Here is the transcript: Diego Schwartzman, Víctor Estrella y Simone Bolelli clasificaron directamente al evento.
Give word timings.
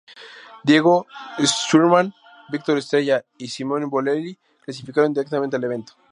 Diego 0.63 1.05
Schwartzman, 1.45 2.15
Víctor 2.51 2.75
Estrella 2.79 3.23
y 3.37 3.49
Simone 3.49 3.85
Bolelli 3.85 4.35
clasificaron 4.65 5.13
directamente 5.13 5.57
al 5.57 5.63
evento. 5.63 5.93